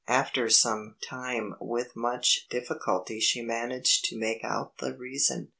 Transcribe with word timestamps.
After 0.07 0.49
some 0.49 0.95
time 1.07 1.53
and 1.59 1.69
with 1.69 1.95
much 1.95 2.47
difficulty 2.49 3.19
she 3.19 3.43
managed 3.43 4.03
to 4.05 4.17
make 4.17 4.43
out 4.43 4.79
the 4.79 4.97
reason. 4.97 5.49